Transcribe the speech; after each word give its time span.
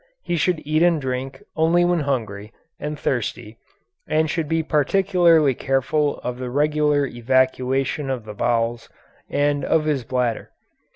He 0.23 0.35
should 0.35 0.63
eat 0.65 0.81
and 0.81 0.99
drink 0.99 1.43
only 1.55 1.85
when 1.85 1.99
hungry 1.99 2.51
and 2.79 2.97
thirsty 2.97 3.59
and 4.07 4.27
should 4.31 4.49
be 4.49 4.63
particularly 4.63 5.53
careful 5.53 6.17
of 6.23 6.39
the 6.39 6.49
regular 6.49 7.05
evacuation 7.05 8.09
of 8.09 8.25
his 8.25 8.35
bowels 8.35 8.89
and 9.29 9.63
of 9.63 9.85
his 9.85 10.03
bladder. 10.03 10.49